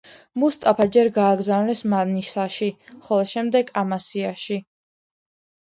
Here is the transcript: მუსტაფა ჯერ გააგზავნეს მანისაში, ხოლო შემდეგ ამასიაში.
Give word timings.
მუსტაფა 0.43 0.87
ჯერ 0.95 1.09
გააგზავნეს 1.17 1.83
მანისაში, 1.93 2.71
ხოლო 2.89 3.29
შემდეგ 3.35 3.73
ამასიაში. 3.85 4.61